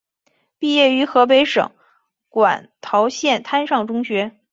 [0.57, 1.71] 毕业于河北省
[2.27, 4.35] 馆陶县滩上中学。